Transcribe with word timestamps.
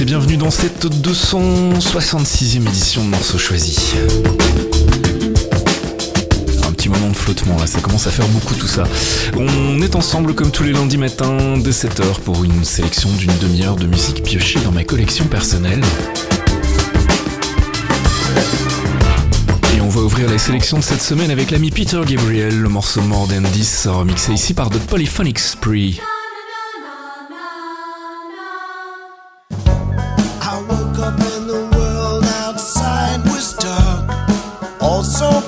Et 0.00 0.04
bienvenue 0.04 0.36
dans 0.38 0.50
cette 0.50 0.86
266e 0.86 2.66
édition 2.66 3.04
de 3.04 3.08
Morceaux 3.08 3.38
Choisis. 3.38 3.94
Un 6.66 6.72
petit 6.72 6.88
moment 6.88 7.10
de 7.10 7.16
flottement 7.16 7.58
là, 7.58 7.66
ça 7.66 7.80
commence 7.80 8.06
à 8.06 8.10
faire 8.10 8.26
beaucoup 8.28 8.54
tout 8.54 8.66
ça. 8.66 8.84
On 9.36 9.82
est 9.82 9.94
ensemble 9.96 10.34
comme 10.34 10.50
tous 10.50 10.62
les 10.62 10.72
lundis 10.72 10.96
matins 10.96 11.58
dès 11.58 11.70
7h 11.70 12.20
pour 12.24 12.44
une 12.44 12.64
sélection 12.64 13.10
d'une 13.12 13.36
demi-heure 13.40 13.76
de 13.76 13.86
musique 13.86 14.22
piochée 14.22 14.60
dans 14.60 14.72
ma 14.72 14.84
collection 14.84 15.26
personnelle. 15.26 15.82
Et 19.76 19.80
on 19.82 19.88
va 19.88 20.00
ouvrir 20.00 20.30
la 20.30 20.38
sélection 20.38 20.78
de 20.78 20.84
cette 20.84 21.02
semaine 21.02 21.30
avec 21.30 21.50
l'ami 21.50 21.70
Peter 21.70 22.00
Gabriel, 22.06 22.58
le 22.58 22.68
morceau 22.68 23.02
More 23.02 23.28
Than 23.28 23.42
remixé 23.92 24.32
ici 24.32 24.54
par 24.54 24.70
The 24.70 24.78
Polyphonic 24.78 25.38
Spree. 25.38 26.00
More 35.00 35.40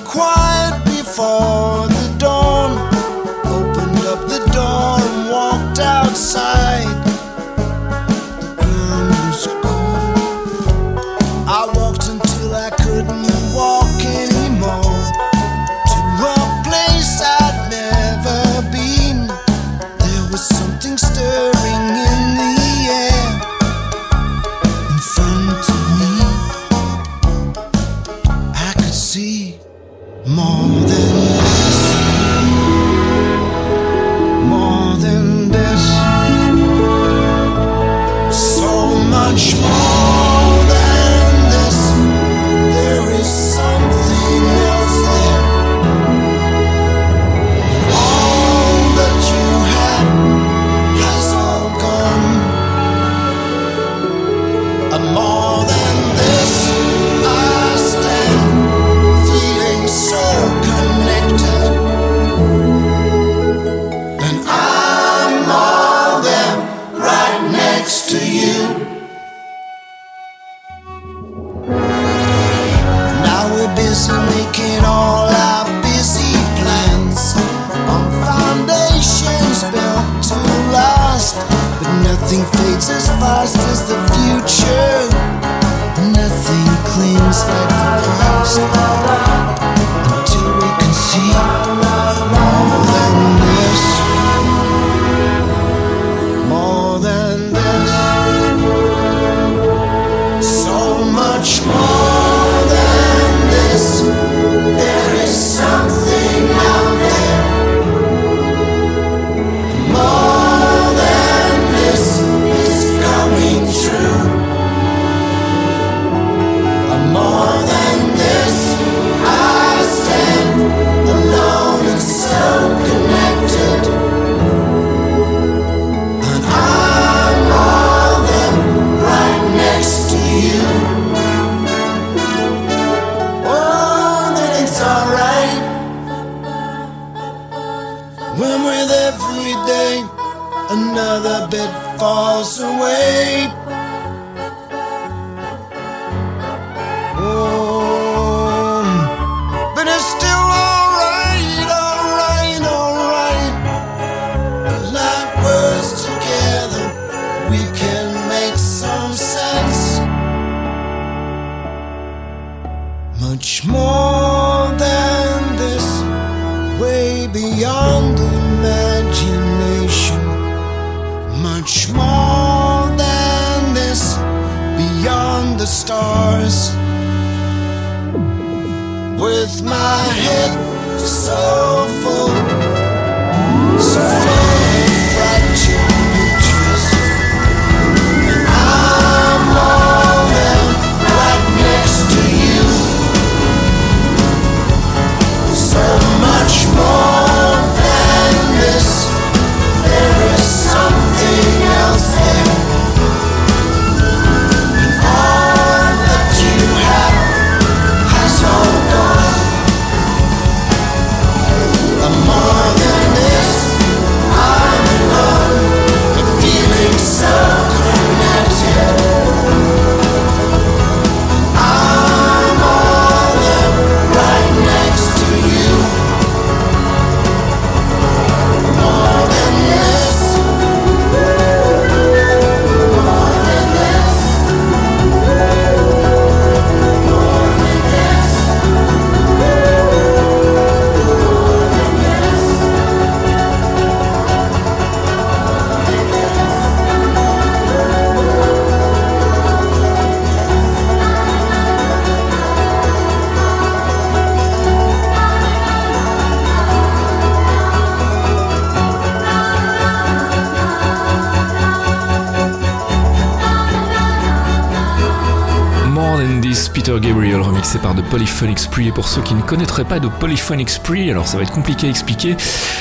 Gabriel 267.00 267.40
remixé 267.40 267.78
par 267.78 267.94
The 267.94 268.02
Polyphonic 268.02 268.58
Spree. 268.58 268.88
Et 268.88 268.92
pour 268.92 269.08
ceux 269.08 269.22
qui 269.22 269.34
ne 269.34 269.42
connaîtraient 269.42 269.84
pas 269.84 270.00
The 270.00 270.08
Polyphonic 270.08 270.68
Spree, 270.68 271.10
alors 271.10 271.26
ça 271.26 271.36
va 271.36 271.44
être 271.44 271.52
compliqué 271.52 271.86
à 271.86 271.90
expliquer, 271.90 272.36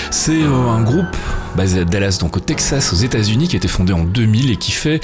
c'est 0.09 0.43
euh, 0.43 0.69
un 0.69 0.81
groupe 0.81 1.15
basé 1.55 1.81
à 1.81 1.85
Dallas, 1.85 2.17
donc 2.19 2.37
au 2.37 2.39
Texas, 2.39 2.93
aux 2.93 2.97
États-Unis, 2.97 3.47
qui 3.47 3.55
a 3.55 3.57
été 3.57 3.67
fondé 3.67 3.93
en 3.93 4.03
2000 4.03 4.51
et 4.51 4.55
qui 4.55 4.71
fait 4.71 5.01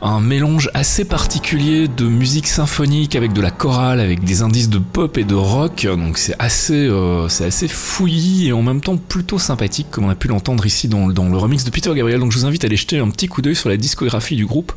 un 0.00 0.20
mélange 0.20 0.70
assez 0.74 1.04
particulier 1.04 1.88
de 1.88 2.04
musique 2.04 2.46
symphonique 2.46 3.16
avec 3.16 3.32
de 3.32 3.40
la 3.40 3.50
chorale, 3.50 4.00
avec 4.00 4.24
des 4.24 4.42
indices 4.42 4.68
de 4.68 4.78
pop 4.78 5.18
et 5.18 5.24
de 5.24 5.34
rock. 5.34 5.86
Donc 5.86 6.18
c'est 6.18 6.34
assez, 6.38 6.86
euh, 6.86 7.26
assez 7.26 7.68
fouillis 7.68 8.48
et 8.48 8.52
en 8.52 8.62
même 8.62 8.80
temps 8.80 8.96
plutôt 8.96 9.38
sympathique, 9.38 9.88
comme 9.90 10.04
on 10.04 10.10
a 10.10 10.14
pu 10.14 10.28
l'entendre 10.28 10.64
ici 10.66 10.88
dans, 10.88 11.08
dans, 11.08 11.28
le 11.28 11.36
remix 11.36 11.64
de 11.64 11.70
Peter 11.70 11.92
Gabriel. 11.94 12.20
Donc 12.20 12.32
je 12.32 12.38
vous 12.38 12.46
invite 12.46 12.64
à 12.64 12.66
aller 12.66 12.76
jeter 12.76 12.98
un 12.98 13.10
petit 13.10 13.28
coup 13.28 13.42
d'œil 13.42 13.56
sur 13.56 13.68
la 13.68 13.76
discographie 13.76 14.36
du 14.36 14.46
groupe. 14.46 14.72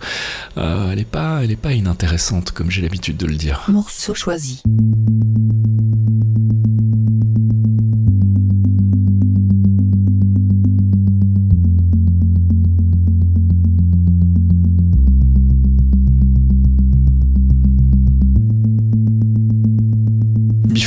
Euh, 0.58 0.92
elle 0.92 1.00
est 1.00 1.06
pas, 1.06 1.42
pas 1.62 1.74
inintéressante, 1.74 2.52
comme 2.52 2.72
j'ai 2.72 2.82
l'habitude 2.82 3.18
de 3.18 3.26
le 3.26 3.36
dire. 3.36 3.64
Morceau 3.68 4.14
choisi. 4.14 4.62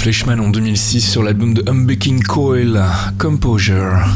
En 0.08 0.48
2006 0.48 1.02
sur 1.02 1.22
l'album 1.22 1.52
de 1.52 1.62
Humbucking 1.68 2.22
Coil, 2.22 2.82
Composure. 3.18 4.06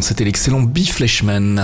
C'était 0.00 0.24
l'excellent 0.24 0.62
B. 0.62 0.78
Fleshman. 0.78 1.58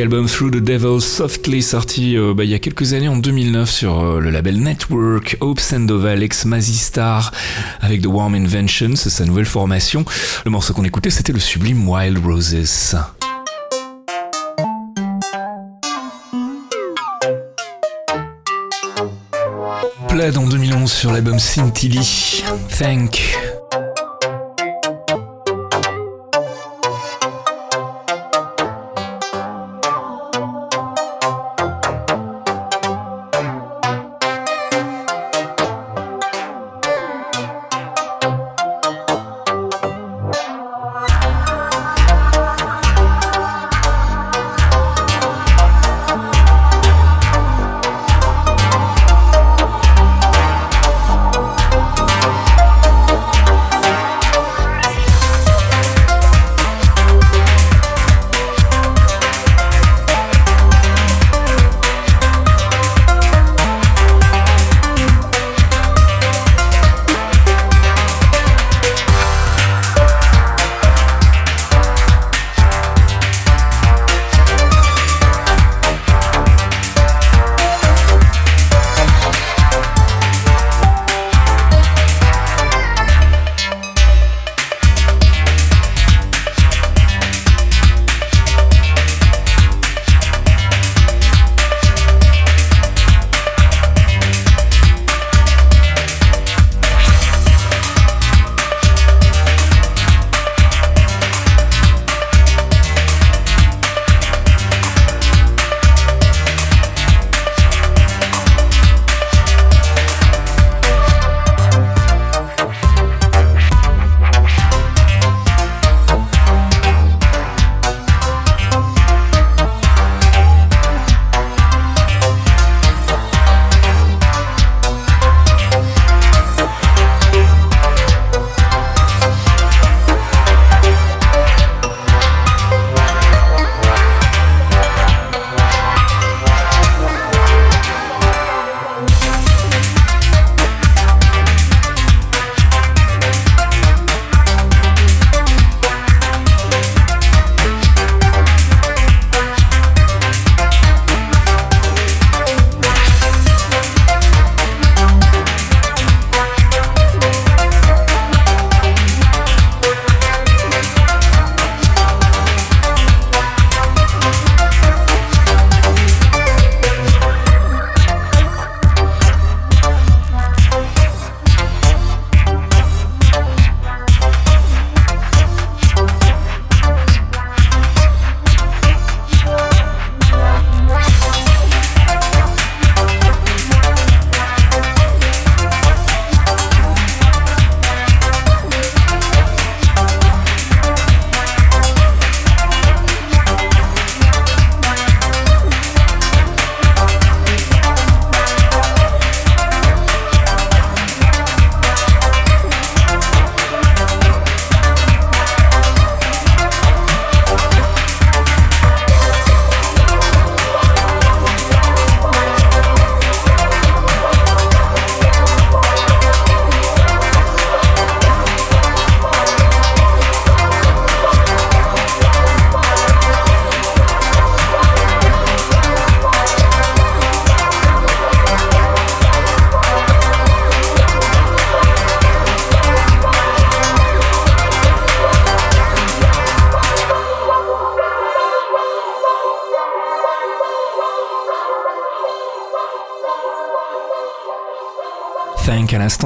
Album 0.00 0.26
Through 0.26 0.50
the 0.50 0.60
Devil 0.60 1.00
Softly 1.00 1.62
sorti 1.62 2.16
euh, 2.16 2.34
bah, 2.34 2.44
il 2.44 2.50
y 2.50 2.54
a 2.54 2.58
quelques 2.58 2.92
années 2.92 3.08
en 3.08 3.16
2009 3.16 3.70
sur 3.70 3.98
euh, 3.98 4.20
le 4.20 4.30
label 4.30 4.60
Network, 4.60 5.36
Hope 5.40 5.58
Sandoval 5.60 6.22
ex 6.22 6.44
Mazistar 6.44 7.32
avec 7.80 8.02
The 8.02 8.06
Warm 8.06 8.34
Invention, 8.34 8.96
c'est 8.96 9.10
sa 9.10 9.24
nouvelle 9.24 9.46
formation. 9.46 10.04
Le 10.44 10.50
morceau 10.50 10.74
qu'on 10.74 10.84
écoutait 10.84 11.10
c'était 11.10 11.32
le 11.32 11.40
sublime 11.40 11.88
Wild 11.88 12.18
Roses. 12.24 12.96
Plaid 20.08 20.36
en 20.36 20.46
2011 20.46 20.92
sur 20.92 21.12
l'album 21.12 21.38
Scintilly. 21.38 22.42
Thank. 22.78 23.47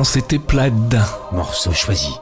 C'était 0.04 0.38
Plaid. 0.38 0.98
Morceau 1.32 1.72
choisi. 1.72 2.12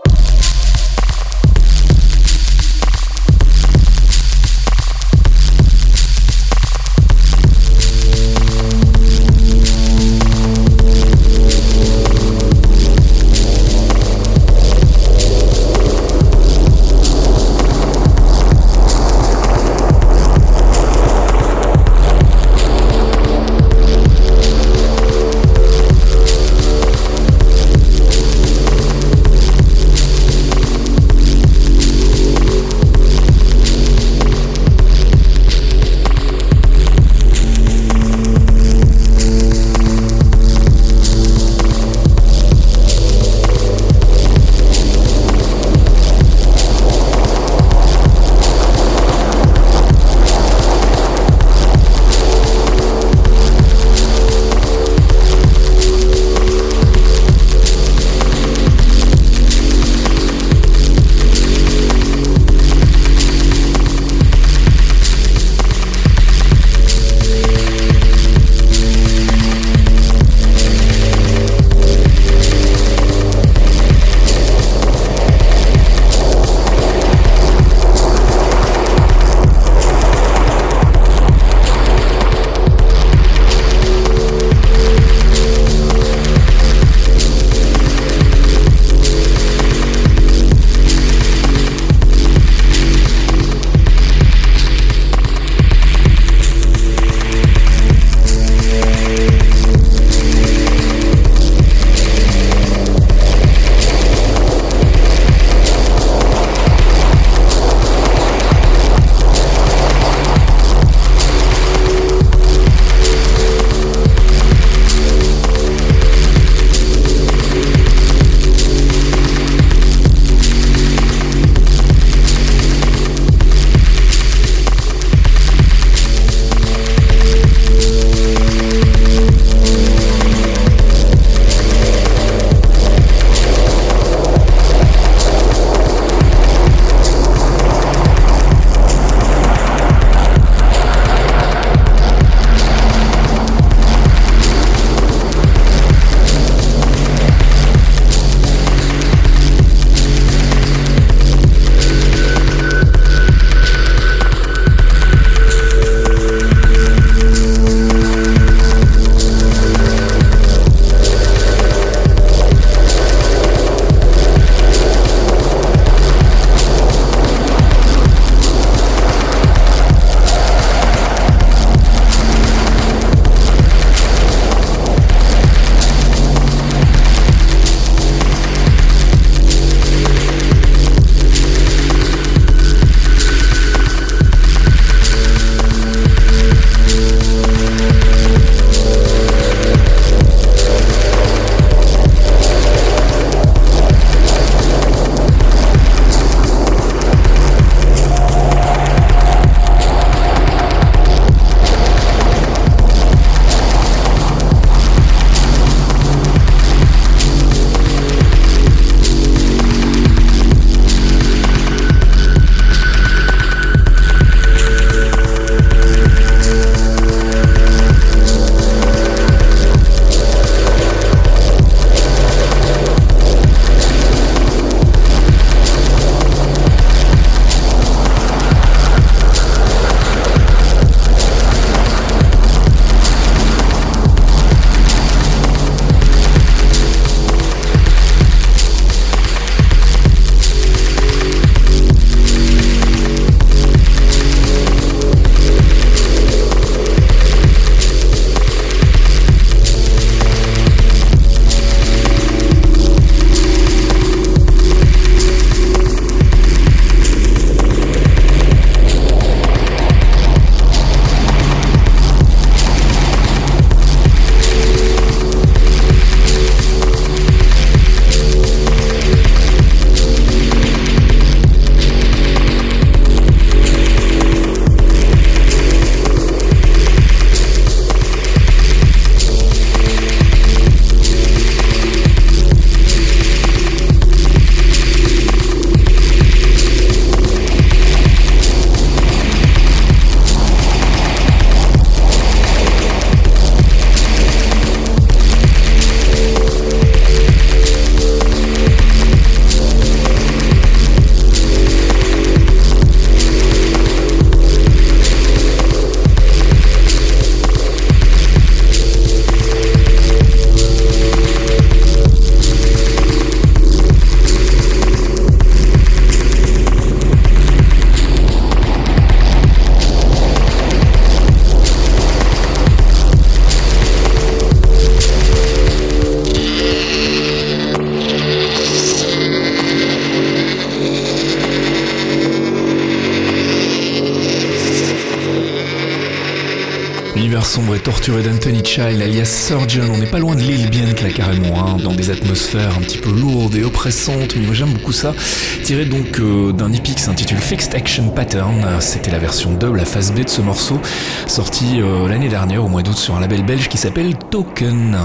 L'univers 337.31 337.47
sombre 337.47 337.77
et 337.77 337.79
torturé 337.79 338.25
d'Anthony 338.25 338.61
Child, 338.65 339.01
alias 339.01 339.47
Surgeon, 339.47 339.89
on 339.95 339.99
n'est 339.99 340.11
pas 340.11 340.19
loin 340.19 340.35
de 340.35 340.41
l'île 340.41 340.69
bien 340.69 340.87
là 340.87 341.11
carrément, 341.15 341.65
hein, 341.65 341.77
dans 341.77 341.93
des 341.93 342.11
atmosphères 342.11 342.77
un 342.77 342.81
petit 342.81 342.99
peu 342.99 343.13
lourdes 343.13 343.55
et 343.55 343.63
oppressantes, 343.63 344.35
mais 344.35 344.47
moi 344.47 344.53
j'aime 344.57 344.73
beaucoup 344.73 344.91
ça. 344.91 345.15
Tiré 345.63 345.85
donc 345.85 346.19
euh, 346.19 346.51
d'un 346.51 346.73
EP 346.73 346.91
qui 346.93 347.01
s'intitule 347.01 347.39
Fixed 347.39 347.73
Action 347.77 348.09
Pattern, 348.09 348.81
c'était 348.81 349.13
la 349.13 349.21
version 349.21 349.53
dub, 349.53 349.77
la 349.77 349.85
phase 349.85 350.11
B 350.11 350.25
de 350.25 350.29
ce 350.29 350.41
morceau, 350.41 350.81
sorti 351.29 351.81
euh, 351.81 352.09
l'année 352.09 352.29
dernière 352.29 352.65
au 352.65 352.69
mois 352.69 352.83
d'août 352.83 352.99
sur 352.99 353.15
un 353.15 353.21
label 353.21 353.45
belge 353.45 353.69
qui 353.69 353.79
s'appelle 353.79 354.17
Token. 354.33 354.99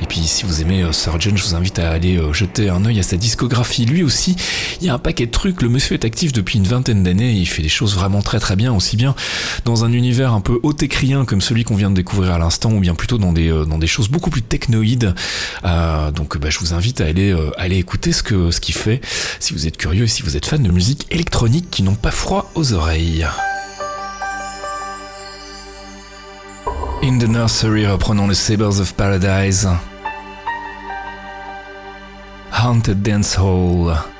Et 0.00 0.06
puis 0.06 0.20
si 0.20 0.44
vous 0.44 0.60
aimez 0.60 0.84
euh, 0.84 0.92
Surgeon, 0.92 1.32
je 1.34 1.42
vous 1.42 1.56
invite 1.56 1.80
à 1.80 1.90
aller 1.90 2.20
jeter 2.32 2.68
un 2.68 2.84
œil 2.84 3.00
à 3.00 3.02
sa 3.02 3.16
discographie. 3.16 3.84
Lui 3.84 4.04
aussi, 4.04 4.36
il 4.80 4.86
y 4.86 4.90
a 4.90 4.94
un 4.94 5.00
paquet 5.00 5.26
de 5.26 5.32
trucs, 5.32 5.60
le 5.60 5.68
monsieur 5.68 5.94
est 5.94 6.04
actif 6.04 6.32
depuis 6.32 6.60
une 6.60 6.68
vingtaine 6.68 7.02
d'années, 7.02 7.32
il 7.32 7.46
fait 7.46 7.62
des 7.62 7.68
choses 7.68 7.96
vraiment 7.96 8.22
très 8.22 8.38
très 8.38 8.54
bien, 8.54 8.72
aussi 8.72 8.96
bien 8.96 9.16
dans 9.64 9.84
un 9.84 9.92
univers 9.92 10.34
un 10.34 10.40
peu 10.40 10.60
haut-écrien 10.62 11.24
comme 11.24 11.40
celui 11.40 11.63
qu'on 11.64 11.76
vient 11.76 11.90
de 11.90 11.96
découvrir 11.96 12.32
à 12.32 12.38
l'instant, 12.38 12.72
ou 12.72 12.80
bien 12.80 12.94
plutôt 12.94 13.18
dans 13.18 13.32
des, 13.32 13.50
euh, 13.50 13.64
dans 13.64 13.78
des 13.78 13.86
choses 13.86 14.08
beaucoup 14.08 14.30
plus 14.30 14.42
technoïdes. 14.42 15.14
Euh, 15.64 16.10
donc 16.10 16.38
bah, 16.38 16.50
je 16.50 16.58
vous 16.60 16.74
invite 16.74 17.00
à 17.00 17.06
aller, 17.06 17.32
euh, 17.32 17.50
écouter 17.70 18.12
ce 18.12 18.22
que 18.22 18.52
ce 18.52 18.60
qu'il 18.60 18.74
fait, 18.74 19.00
si 19.40 19.52
vous 19.52 19.66
êtes 19.66 19.76
curieux 19.76 20.04
et 20.04 20.08
si 20.08 20.22
vous 20.22 20.36
êtes 20.36 20.46
fan 20.46 20.62
de 20.62 20.70
musique 20.70 21.06
électronique 21.10 21.70
qui 21.70 21.82
n'ont 21.82 21.96
pas 21.96 22.12
froid 22.12 22.50
aux 22.54 22.72
oreilles. 22.72 23.26
In 27.02 27.18
the 27.18 27.28
Nursery, 27.28 27.86
reprenons 27.86 28.26
le 28.26 28.34
Sabres 28.34 28.80
of 28.80 28.94
Paradise. 28.94 29.68
Haunted 32.52 33.02
Dance 33.02 33.36
Hall. 33.38 34.13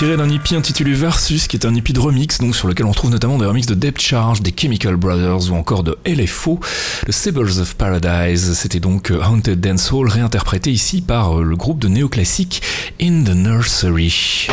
Tiré 0.00 0.16
d'un 0.16 0.30
hippie 0.30 0.56
intitulé 0.56 0.94
Versus, 0.94 1.46
qui 1.46 1.58
est 1.58 1.66
un 1.66 1.74
hippie 1.74 1.92
de 1.92 2.00
remix, 2.00 2.38
donc 2.38 2.56
sur 2.56 2.66
lequel 2.66 2.86
on 2.86 2.92
trouve 2.92 3.10
notamment 3.10 3.36
des 3.36 3.44
remixes 3.44 3.66
de 3.66 3.74
Depth 3.74 4.00
Charge, 4.00 4.40
des 4.40 4.54
Chemical 4.58 4.96
Brothers 4.96 5.52
ou 5.52 5.54
encore 5.54 5.82
de 5.82 5.98
LFO. 6.06 6.58
Le 7.06 7.12
Sabres 7.12 7.60
of 7.60 7.74
Paradise, 7.74 8.54
c'était 8.54 8.80
donc 8.80 9.10
euh, 9.10 9.20
Haunted 9.22 9.60
Dance 9.60 9.92
Hall 9.92 10.08
réinterprété 10.08 10.72
ici 10.72 11.02
par 11.02 11.40
euh, 11.40 11.42
le 11.42 11.54
groupe 11.54 11.80
de 11.80 11.88
néoclassique 11.88 12.62
In 12.98 13.24
the 13.24 13.34
Nursery. 13.34 14.48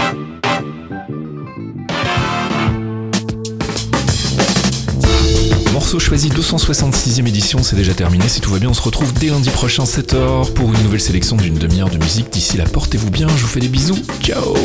Morceau 5.77 5.99
choisi 5.99 6.29
266e 6.29 7.27
édition, 7.27 7.61
c'est 7.61 7.75
déjà 7.75 7.93
terminé. 7.93 8.27
Si 8.27 8.41
tout 8.41 8.49
va 8.49 8.57
bien, 8.57 8.69
on 8.69 8.73
se 8.73 8.81
retrouve 8.81 9.13
dès 9.13 9.27
lundi 9.27 9.51
prochain 9.51 9.83
7h 9.83 10.51
pour 10.53 10.73
une 10.73 10.81
nouvelle 10.81 10.99
sélection 10.99 11.37
d'une 11.37 11.53
demi-heure 11.53 11.91
de 11.91 11.99
musique. 11.99 12.31
D'ici 12.33 12.57
là, 12.57 12.63
portez-vous 12.63 13.11
bien, 13.11 13.27
je 13.27 13.43
vous 13.43 13.47
fais 13.47 13.59
des 13.59 13.67
bisous. 13.67 13.99
Ciao 14.19 14.55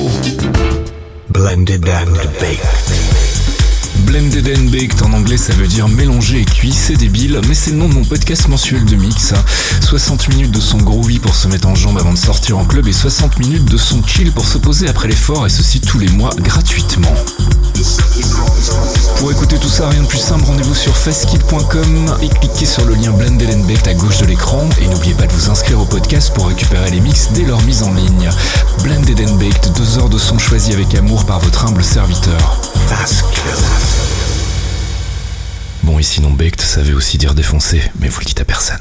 Blended 1.28 1.86
and 1.86 2.14
Baked. 2.40 3.12
Blended 4.06 4.56
and 4.56 4.70
Baked 4.70 5.02
en 5.02 5.12
anglais 5.12 5.36
ça 5.36 5.52
veut 5.52 5.66
dire 5.66 5.86
mélanger 5.86 6.40
et 6.40 6.44
cuit, 6.46 6.72
c'est 6.72 6.96
débile, 6.96 7.38
mais 7.46 7.54
c'est 7.54 7.72
le 7.72 7.76
nom 7.76 7.90
de 7.90 7.94
mon 7.94 8.04
podcast 8.04 8.48
mensuel 8.48 8.86
de 8.86 8.96
mix. 8.96 9.34
60 9.82 10.30
minutes 10.30 10.50
de 10.50 10.60
son 10.60 10.78
groovy 10.78 11.18
pour 11.18 11.34
se 11.34 11.46
mettre 11.46 11.68
en 11.68 11.74
jambe 11.74 11.98
avant 11.98 12.14
de 12.14 12.18
sortir 12.18 12.56
en 12.56 12.64
club 12.64 12.88
et 12.88 12.92
60 12.92 13.38
minutes 13.38 13.66
de 13.66 13.76
son 13.76 14.02
chill 14.06 14.32
pour 14.32 14.46
se 14.46 14.56
poser 14.56 14.88
après 14.88 15.08
l'effort 15.08 15.44
et 15.44 15.50
ceci 15.50 15.82
tous 15.82 15.98
les 15.98 16.08
mois 16.08 16.30
gratuitement. 16.38 17.14
Tout 19.62 19.68
ça, 19.68 19.88
rien 19.88 20.02
de 20.02 20.08
plus 20.08 20.18
simple, 20.18 20.44
rendez-vous 20.44 20.74
sur 20.74 20.96
fastkill.com 20.96 22.16
et 22.20 22.28
cliquez 22.28 22.66
sur 22.66 22.84
le 22.84 22.94
lien 22.94 23.12
Baked 23.12 23.86
à 23.86 23.94
gauche 23.94 24.18
de 24.18 24.26
l'écran. 24.26 24.68
Et 24.80 24.88
n'oubliez 24.88 25.14
pas 25.14 25.26
de 25.28 25.32
vous 25.32 25.50
inscrire 25.50 25.80
au 25.80 25.84
podcast 25.84 26.34
pour 26.34 26.48
récupérer 26.48 26.90
les 26.90 27.00
mix 27.00 27.28
dès 27.32 27.44
leur 27.44 27.62
mise 27.62 27.84
en 27.84 27.94
ligne. 27.94 28.28
Baked, 28.82 29.72
deux 29.76 29.98
heures 29.98 30.08
de 30.08 30.18
son 30.18 30.36
choisi 30.38 30.72
avec 30.72 30.92
amour 30.96 31.24
par 31.24 31.38
votre 31.38 31.64
humble 31.64 31.84
serviteur. 31.84 32.60
Bon, 35.84 35.98
et 35.98 36.02
sinon 36.02 36.30
Baked, 36.30 36.60
ça 36.60 36.82
veut 36.82 36.96
aussi 36.96 37.16
dire 37.16 37.34
défoncer, 37.34 37.82
mais 38.00 38.08
vous 38.08 38.18
le 38.18 38.26
dites 38.26 38.40
à 38.40 38.44
personne. 38.44 38.80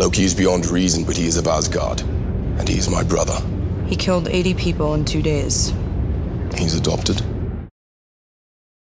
Loki 0.00 0.24
is 0.24 0.34
beyond 0.34 0.64
reason, 0.70 1.04
but 1.04 1.14
he 1.14 1.26
is 1.26 1.36
of 1.36 1.46
Asgard. 1.46 2.00
And 2.00 2.66
he 2.66 2.78
is 2.78 2.88
my 2.88 3.02
brother. 3.02 3.38
He 3.86 3.96
killed 3.96 4.28
80 4.28 4.54
people 4.54 4.94
in 4.94 5.04
two 5.04 5.20
days. 5.20 5.74
He's 6.56 6.74
adopted. 6.74 7.22